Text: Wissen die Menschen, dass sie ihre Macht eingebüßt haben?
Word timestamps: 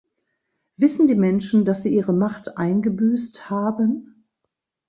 Wissen 0.77 1.05
die 1.05 1.13
Menschen, 1.13 1.63
dass 1.63 1.83
sie 1.83 1.93
ihre 1.95 2.11
Macht 2.11 2.57
eingebüßt 2.57 3.51
haben? 3.51 4.25